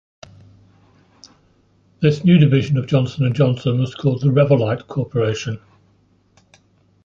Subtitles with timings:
[2.01, 5.59] This new division of Johnson and Johnson was called the Revolite Corporation.